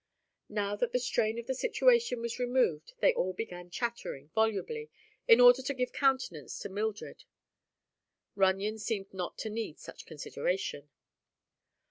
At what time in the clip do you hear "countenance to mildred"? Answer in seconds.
5.93-7.25